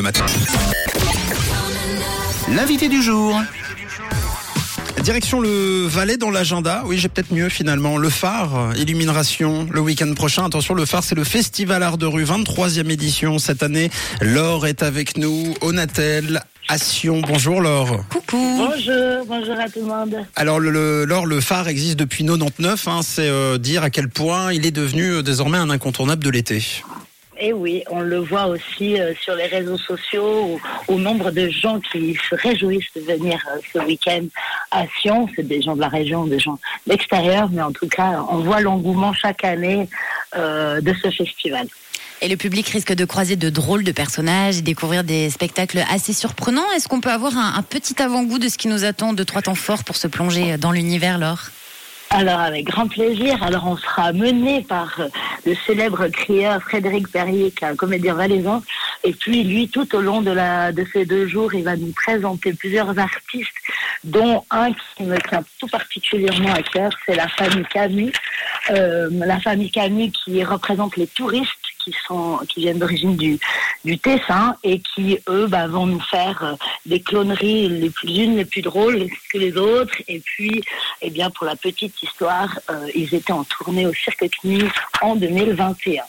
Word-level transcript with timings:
le 0.00 0.04
matin. 0.04 0.24
L'invité 2.54 2.88
du 2.88 3.02
jour. 3.02 3.38
Direction 5.02 5.40
le 5.40 5.86
Valais 5.86 6.16
dans 6.16 6.30
l'agenda. 6.30 6.84
Oui, 6.86 6.96
j'ai 6.96 7.10
peut-être 7.10 7.34
mieux 7.34 7.50
finalement. 7.50 7.98
Le 7.98 8.08
phare, 8.08 8.72
illumination, 8.78 9.68
le 9.70 9.80
week-end 9.80 10.12
prochain. 10.14 10.46
Attention, 10.46 10.72
le 10.72 10.86
phare, 10.86 11.04
c'est 11.04 11.14
le 11.14 11.24
Festival 11.24 11.82
Art 11.82 11.98
de 11.98 12.06
rue, 12.06 12.24
23e 12.24 12.90
édition 12.90 13.38
cette 13.38 13.62
année. 13.62 13.90
Laure 14.22 14.66
est 14.66 14.82
avec 14.82 15.18
nous, 15.18 15.54
Onatel, 15.60 16.40
Assion. 16.68 17.20
Bonjour 17.20 17.60
Laure. 17.60 18.02
Coucou. 18.08 18.38
Bonjour, 18.56 19.26
bonjour 19.26 19.60
à 19.60 19.68
tout 19.68 19.80
le 19.80 19.86
monde. 19.86 20.16
Alors 20.34 20.60
le, 20.60 20.70
le, 20.70 21.04
Laure, 21.04 21.26
le 21.26 21.40
phare 21.40 21.68
existe 21.68 21.98
depuis 21.98 22.24
99. 22.24 22.88
Hein, 22.88 23.00
c'est 23.02 23.28
euh, 23.28 23.58
dire 23.58 23.82
à 23.82 23.90
quel 23.90 24.08
point 24.08 24.50
il 24.52 24.64
est 24.64 24.70
devenu 24.70 25.16
euh, 25.16 25.22
désormais 25.22 25.58
un 25.58 25.68
incontournable 25.68 26.24
de 26.24 26.30
l'été. 26.30 26.62
Et 27.42 27.54
oui, 27.54 27.82
on 27.88 28.00
le 28.00 28.18
voit 28.18 28.46
aussi 28.48 29.00
euh, 29.00 29.14
sur 29.22 29.34
les 29.34 29.46
réseaux 29.46 29.78
sociaux, 29.78 30.60
au, 30.88 30.98
nombre 30.98 31.30
de 31.30 31.48
gens 31.48 31.80
qui 31.80 32.14
se 32.28 32.34
réjouissent 32.34 32.92
de 32.94 33.00
venir 33.00 33.42
euh, 33.50 33.58
ce 33.72 33.78
week-end 33.78 34.26
à 34.70 34.84
Sion. 35.00 35.26
C'est 35.34 35.48
des 35.48 35.62
gens 35.62 35.74
de 35.74 35.80
la 35.80 35.88
région, 35.88 36.26
des 36.26 36.38
gens 36.38 36.58
de 36.86 36.92
l'extérieur, 36.92 37.48
mais 37.50 37.62
en 37.62 37.72
tout 37.72 37.88
cas, 37.88 38.22
on 38.28 38.40
voit 38.40 38.60
l'engouement 38.60 39.14
chaque 39.14 39.42
année 39.42 39.88
euh, 40.36 40.82
de 40.82 40.92
ce 41.02 41.10
festival. 41.10 41.66
Et 42.20 42.28
le 42.28 42.36
public 42.36 42.68
risque 42.68 42.92
de 42.92 43.06
croiser 43.06 43.36
de 43.36 43.48
drôles 43.48 43.84
de 43.84 43.92
personnages 43.92 44.58
et 44.58 44.62
découvrir 44.62 45.02
des 45.02 45.30
spectacles 45.30 45.82
assez 45.90 46.12
surprenants. 46.12 46.70
Est-ce 46.76 46.88
qu'on 46.88 47.00
peut 47.00 47.10
avoir 47.10 47.38
un, 47.38 47.54
un 47.56 47.62
petit 47.62 48.02
avant-goût 48.02 48.38
de 48.38 48.50
ce 48.50 48.58
qui 48.58 48.68
nous 48.68 48.84
attend 48.84 49.14
de 49.14 49.24
trois 49.24 49.40
temps 49.40 49.54
forts 49.54 49.84
pour 49.84 49.96
se 49.96 50.08
plonger 50.08 50.58
dans 50.58 50.72
l'univers, 50.72 51.16
Laure? 51.16 51.48
Alors 52.10 52.40
avec 52.40 52.66
grand 52.66 52.88
plaisir. 52.88 53.40
Alors 53.42 53.66
on 53.68 53.76
sera 53.76 54.12
mené 54.12 54.62
par 54.62 55.00
le 55.46 55.54
célèbre 55.66 56.08
crieur 56.08 56.60
Frédéric 56.62 57.08
Perrier, 57.08 57.50
qui 57.50 57.64
est 57.64 57.68
un 57.68 57.76
comédien 57.76 58.14
valaisan. 58.14 58.62
Et 59.04 59.12
puis 59.12 59.44
lui, 59.44 59.68
tout 59.68 59.94
au 59.94 60.00
long 60.00 60.20
de, 60.20 60.30
la, 60.30 60.72
de 60.72 60.84
ces 60.92 61.04
deux 61.04 61.26
jours, 61.26 61.54
il 61.54 61.64
va 61.64 61.76
nous 61.76 61.92
présenter 61.92 62.52
plusieurs 62.52 62.98
artistes, 62.98 63.54
dont 64.04 64.44
un 64.50 64.72
qui 64.72 65.04
me 65.04 65.16
tient 65.28 65.44
tout 65.58 65.68
particulièrement 65.68 66.52
à 66.52 66.62
cœur, 66.62 66.90
c'est 67.06 67.14
la 67.14 67.28
famille 67.28 67.64
Camus. 67.72 68.12
Euh, 68.70 69.08
la 69.12 69.40
famille 69.40 69.70
Camus 69.70 70.10
qui 70.10 70.44
représente 70.44 70.96
les 70.96 71.06
touristes 71.06 71.59
qui 71.82 71.94
sont 72.06 72.38
qui 72.48 72.60
viennent 72.60 72.78
d'origine 72.78 73.16
du 73.16 73.38
du 73.84 73.98
Tessin 73.98 74.56
et 74.62 74.80
qui 74.80 75.18
eux 75.28 75.46
bah, 75.46 75.66
vont 75.66 75.86
nous 75.86 76.00
faire 76.00 76.42
euh, 76.42 76.54
des 76.86 77.00
cloneries 77.00 77.68
les 77.68 77.90
plus 77.90 78.16
unes 78.18 78.36
les 78.36 78.44
plus 78.44 78.62
drôles 78.62 79.06
que 79.30 79.38
les 79.38 79.56
autres. 79.56 79.94
Et 80.08 80.20
puis 80.20 80.62
eh 81.02 81.10
bien 81.10 81.30
pour 81.30 81.46
la 81.46 81.56
petite 81.56 82.02
histoire 82.02 82.58
euh, 82.70 82.88
ils 82.94 83.14
étaient 83.14 83.32
en 83.32 83.44
tournée 83.44 83.86
au 83.86 83.94
Cirque 83.94 84.28
CNI 84.42 84.64
en 85.00 85.16
2021 85.16 86.02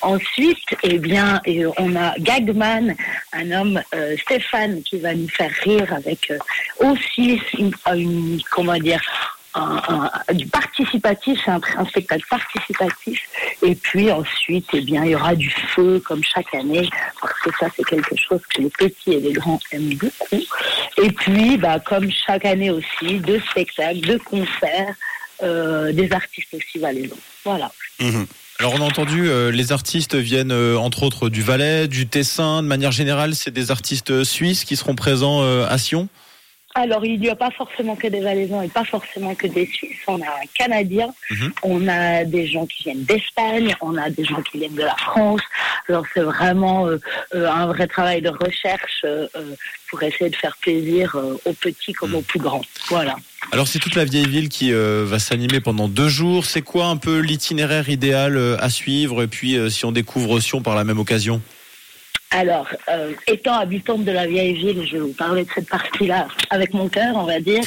Ensuite, 0.00 0.76
eh 0.82 0.98
bien, 0.98 1.40
on 1.76 1.96
a 1.96 2.14
Gagman, 2.18 2.94
un 3.32 3.50
homme, 3.50 3.82
euh, 3.94 4.16
Stéphane, 4.16 4.82
qui 4.82 4.98
va 4.98 5.14
nous 5.14 5.28
faire 5.28 5.52
rire 5.62 5.92
avec 5.92 6.30
euh, 6.30 6.38
aussi 6.80 7.40
une, 7.58 7.72
une, 7.94 8.40
comment 8.50 8.78
dire, 8.78 9.02
du 10.32 10.46
participatif, 10.46 11.38
c'est 11.44 11.50
un, 11.50 11.86
spectacle 11.86 12.24
participatif. 12.28 13.20
Et 13.62 13.74
puis 13.74 14.10
ensuite, 14.10 14.66
eh 14.72 14.80
bien, 14.80 15.04
il 15.04 15.10
y 15.10 15.14
aura 15.14 15.34
du 15.34 15.50
feu 15.50 16.02
comme 16.04 16.22
chaque 16.24 16.54
année, 16.54 16.88
parce 17.20 17.38
que 17.40 17.50
ça, 17.60 17.66
c'est 17.76 17.84
quelque 17.84 18.16
chose 18.16 18.40
que 18.54 18.62
les 18.62 18.70
petits 18.70 19.12
et 19.12 19.20
les 19.20 19.32
grands 19.32 19.60
aiment 19.72 19.94
beaucoup. 19.94 20.42
Et 21.02 21.10
puis, 21.12 21.58
bah, 21.58 21.78
comme 21.80 22.10
chaque 22.10 22.44
année 22.44 22.70
aussi, 22.70 23.18
deux 23.20 23.40
spectacles, 23.40 24.00
deux 24.00 24.18
concerts, 24.18 24.94
euh, 25.42 25.92
des 25.92 26.12
artistes 26.12 26.54
aussi 26.54 26.78
valaisans. 26.78 27.16
Voilà. 27.44 27.72
Mmh. 27.98 28.22
Alors 28.60 28.74
on 28.74 28.80
a 28.80 28.84
entendu, 28.84 29.28
euh, 29.28 29.50
les 29.50 29.72
artistes 29.72 30.14
viennent 30.14 30.52
euh, 30.52 30.76
entre 30.76 31.02
autres 31.02 31.28
du 31.28 31.42
Valais, 31.42 31.88
du 31.88 32.06
Tessin. 32.06 32.62
De 32.62 32.68
manière 32.68 32.92
générale, 32.92 33.34
c'est 33.34 33.50
des 33.50 33.72
artistes 33.72 34.22
suisses 34.22 34.64
qui 34.64 34.76
seront 34.76 34.94
présents 34.94 35.42
à 35.42 35.78
Sion? 35.78 36.08
Alors, 36.74 37.04
il 37.04 37.20
n'y 37.20 37.28
a 37.28 37.36
pas 37.36 37.50
forcément 37.50 37.96
que 37.96 38.06
des 38.06 38.20
Valaisans 38.20 38.62
et 38.62 38.68
pas 38.68 38.84
forcément 38.84 39.34
que 39.34 39.46
des 39.46 39.66
Suisses. 39.66 39.98
On 40.06 40.20
a 40.20 40.26
un 40.26 40.46
Canadien, 40.58 41.12
-hmm. 41.30 41.50
on 41.62 41.88
a 41.88 42.24
des 42.24 42.46
gens 42.46 42.66
qui 42.66 42.84
viennent 42.84 43.04
d'Espagne, 43.04 43.74
on 43.80 43.96
a 43.96 44.08
des 44.08 44.24
gens 44.24 44.42
qui 44.42 44.58
viennent 44.58 44.74
de 44.74 44.82
la 44.82 44.96
France. 44.96 45.42
Alors, 45.88 46.04
c'est 46.12 46.26
vraiment 46.34 46.86
euh, 46.86 46.98
un 47.34 47.66
vrai 47.66 47.86
travail 47.86 48.22
de 48.22 48.30
recherche 48.30 49.04
euh, 49.04 49.26
pour 49.88 50.02
essayer 50.02 50.30
de 50.30 50.36
faire 50.36 50.56
plaisir 50.56 51.14
euh, 51.14 51.36
aux 51.44 51.52
petits 51.52 51.92
comme 51.92 52.12
mm. 52.12 52.14
aux 52.14 52.22
plus 52.22 52.38
grands. 52.40 52.64
Voilà. 52.88 53.16
Alors, 53.52 53.68
c'est 53.68 53.78
toute 53.78 53.94
la 53.94 54.06
vieille 54.06 54.28
ville 54.28 54.48
qui 54.48 54.72
euh, 54.72 55.04
va 55.06 55.18
s'animer 55.18 55.60
pendant 55.60 55.88
deux 55.88 56.08
jours. 56.08 56.46
C'est 56.46 56.62
quoi 56.62 56.86
un 56.86 56.96
peu 56.96 57.18
l'itinéraire 57.18 57.90
idéal 57.90 58.36
euh, 58.38 58.56
à 58.66 58.70
suivre? 58.70 59.22
Et 59.22 59.26
puis, 59.26 59.58
si 59.70 59.84
on 59.84 59.92
découvre 59.92 60.40
Sion 60.40 60.62
par 60.62 60.74
la 60.74 60.84
même 60.84 60.98
occasion? 60.98 61.42
Alors, 62.34 62.66
euh, 62.88 63.12
étant 63.26 63.58
habitante 63.58 64.04
de 64.04 64.12
la 64.12 64.26
vieille 64.26 64.54
ville, 64.54 64.86
je 64.86 64.92
vais 64.92 65.02
vous 65.02 65.12
parler 65.12 65.44
de 65.44 65.50
cette 65.54 65.68
partie-là 65.68 66.28
avec 66.48 66.72
mon 66.72 66.88
cœur, 66.88 67.14
on 67.16 67.24
va 67.24 67.40
dire. 67.40 67.62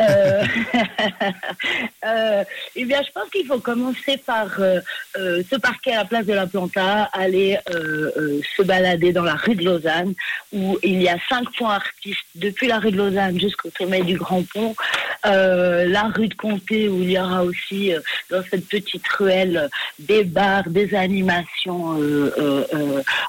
euh, 0.00 0.42
euh, 2.04 2.44
eh 2.74 2.84
bien, 2.84 3.00
je 3.02 3.12
pense 3.12 3.30
qu'il 3.30 3.46
faut 3.46 3.60
commencer 3.60 4.16
par 4.16 4.48
euh, 4.58 4.80
se 5.14 5.56
parquer 5.56 5.92
à 5.92 5.98
la 5.98 6.04
place 6.04 6.26
de 6.26 6.32
la 6.32 6.48
Planta, 6.48 7.04
aller 7.12 7.58
se 7.66 8.62
balader 8.62 9.12
dans 9.12 9.22
la 9.22 9.34
rue 9.34 9.54
de 9.54 9.64
Lausanne, 9.64 10.14
où 10.52 10.76
il 10.82 11.00
y 11.00 11.08
a 11.08 11.16
cinq 11.28 11.44
points 11.56 11.74
artistes 11.74 12.26
depuis 12.34 12.66
la 12.66 12.78
rue 12.80 12.90
de 12.90 12.96
Lausanne 12.96 13.38
jusqu'au 13.38 13.70
sommet 13.78 14.02
du 14.02 14.16
Grand 14.16 14.42
Pont. 14.52 14.74
la 15.24 16.10
rue 16.14 16.28
de 16.28 16.34
Comté, 16.34 16.88
où 16.88 17.02
il 17.02 17.12
y 17.12 17.18
aura 17.18 17.44
aussi 17.44 17.92
dans 18.30 18.42
cette 18.50 18.66
petite 18.68 19.06
ruelle 19.08 19.68
des 19.98 20.24
bars, 20.24 20.68
des 20.68 20.94
animations 20.94 22.00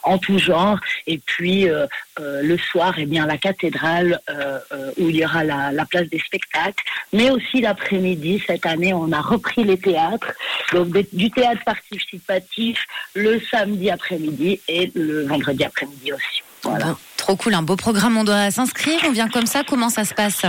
en 0.03 0.17
tout 0.17 0.39
genre. 0.39 0.78
Et 1.07 1.19
puis 1.19 1.69
euh, 1.69 1.87
euh, 2.19 2.41
le 2.41 2.57
soir, 2.57 2.93
eh 2.97 3.05
bien 3.05 3.25
la 3.25 3.37
cathédrale 3.37 4.19
euh, 4.29 4.59
où 4.97 5.09
il 5.09 5.17
y 5.17 5.25
aura 5.25 5.43
la, 5.43 5.71
la, 5.71 5.85
place 5.85 6.07
des 6.09 6.19
spectacles, 6.19 6.83
mais 7.13 7.29
aussi 7.29 7.61
l'après-midi. 7.61 8.43
Cette 8.45 8.65
année, 8.65 8.93
on 8.93 9.11
a 9.11 9.21
repris 9.21 9.63
les 9.63 9.77
théâtres, 9.77 10.31
donc 10.73 10.89
des, 10.89 11.07
du 11.13 11.31
théâtre 11.31 11.63
participatif 11.63 12.83
le 13.15 13.39
samedi 13.51 13.89
après-midi 13.89 14.59
et 14.67 14.91
le 14.95 15.25
vendredi 15.25 15.63
après-midi 15.63 16.13
aussi. 16.13 16.43
Voilà. 16.63 16.97
Trop 17.17 17.35
cool, 17.35 17.53
un 17.53 17.61
beau 17.61 17.75
programme. 17.75 18.17
On 18.17 18.23
doit 18.23 18.51
s'inscrire. 18.51 18.99
On 19.05 19.11
vient 19.11 19.29
comme 19.29 19.45
ça. 19.45 19.63
Comment 19.67 19.89
ça 19.89 20.03
se 20.03 20.13
passe? 20.13 20.41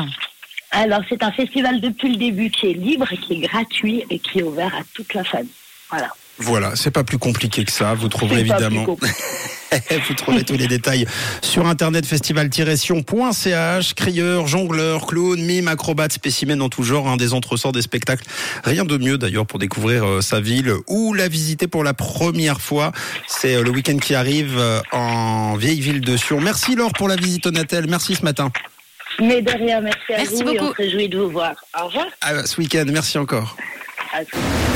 Alors, 0.72 1.00
c'est 1.08 1.22
un 1.22 1.32
festival 1.32 1.80
depuis 1.80 2.10
le 2.10 2.16
début 2.16 2.50
qui 2.50 2.70
est 2.70 2.74
libre, 2.74 3.08
qui 3.08 3.34
est 3.34 3.48
gratuit 3.48 4.04
et 4.08 4.18
qui 4.18 4.38
est 4.38 4.42
ouvert 4.42 4.74
à 4.74 4.82
toute 4.94 5.14
la 5.14 5.24
famille. 5.24 5.50
Voilà. 5.90 6.10
Voilà, 6.38 6.74
c'est 6.74 6.90
pas 6.90 7.04
plus 7.04 7.18
compliqué 7.18 7.64
que 7.64 7.72
ça. 7.72 7.94
Vous 7.94 8.08
trouverez 8.08 8.40
évidemment. 8.40 8.86
Vous 10.08 10.14
trouvez 10.14 10.44
tous 10.44 10.56
les 10.56 10.66
détails 10.66 11.06
sur 11.42 11.66
internet 11.66 12.06
festival-sion.ch. 12.06 13.94
Crieurs, 13.94 14.46
jongleurs, 14.46 15.06
clowns, 15.06 15.40
mimes, 15.40 15.68
acrobates, 15.68 16.12
spécimens 16.12 16.60
en 16.60 16.68
tout 16.68 16.82
genre, 16.82 17.08
hein, 17.08 17.16
des 17.16 17.34
entresorts, 17.34 17.72
des 17.72 17.82
spectacles. 17.82 18.24
Rien 18.64 18.84
de 18.84 18.96
mieux 18.96 19.18
d'ailleurs 19.18 19.46
pour 19.46 19.58
découvrir 19.58 20.04
euh, 20.04 20.20
sa 20.20 20.40
ville 20.40 20.72
ou 20.88 21.14
la 21.14 21.28
visiter 21.28 21.66
pour 21.68 21.84
la 21.84 21.94
première 21.94 22.60
fois. 22.60 22.92
C'est 23.26 23.56
euh, 23.56 23.62
le 23.62 23.70
week-end 23.70 23.98
qui 23.98 24.14
arrive 24.14 24.56
euh, 24.58 24.80
en 24.92 25.56
vieille 25.56 25.80
ville 25.80 26.00
de 26.00 26.16
Sion. 26.16 26.40
Merci 26.40 26.74
Laure 26.74 26.92
pour 26.92 27.08
la 27.08 27.16
visite 27.16 27.46
au 27.46 27.50
Natel. 27.50 27.86
Merci 27.88 28.16
ce 28.16 28.24
matin. 28.24 28.50
Mais 29.20 29.42
de 29.42 29.50
rien, 29.50 29.80
merci 29.80 30.12
à 30.14 30.16
merci 30.18 30.34
vous 30.36 30.44
beaucoup. 30.44 30.54
et 30.54 30.60
on 30.60 30.70
se 30.70 30.76
réjouit 30.76 31.08
de 31.08 31.18
vous 31.18 31.30
voir. 31.30 31.54
Au 31.78 31.86
revoir. 31.86 32.06
À 32.20 32.46
ce 32.46 32.60
week-end, 32.60 32.84
merci 32.88 33.18
encore. 33.18 33.56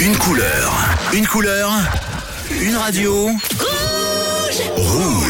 Une 0.01 0.17
couleur, 0.17 0.73
une 1.13 1.27
couleur, 1.27 1.71
une 2.61 2.77
radio. 2.77 3.31
Rouge. 4.57 5.25